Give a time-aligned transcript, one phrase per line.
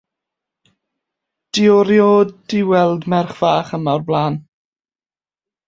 [1.51, 4.35] 'Di o erioed di gweld merch fach yma o'r blaen.